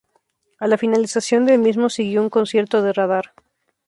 A 0.57 0.65
la 0.65 0.79
finalización 0.79 1.45
del 1.45 1.59
mismo 1.59 1.87
siguió 1.91 2.23
un 2.23 2.31
concierto 2.31 2.81
de 2.81 2.91
"Radar". 2.91 3.35